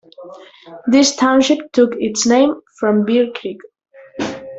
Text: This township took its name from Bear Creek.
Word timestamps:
This 0.87 1.15
township 1.15 1.59
took 1.73 1.93
its 1.97 2.25
name 2.25 2.55
from 2.79 3.05
Bear 3.05 3.27
Creek. 3.35 3.59